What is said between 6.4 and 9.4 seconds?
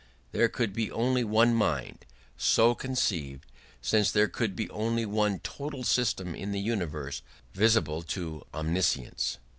the universe visible to omniscience.